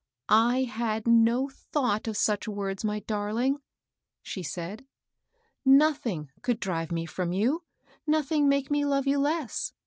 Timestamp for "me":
6.91-7.05, 8.71-8.83